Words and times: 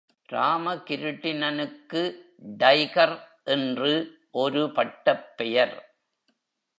ராமகிருட்டிணனுக்கு 0.31 2.01
tiger 2.57 3.15
என்று 3.43 4.19
ஒரு 4.31 4.71
பட்டப்பெயர். 4.71 5.75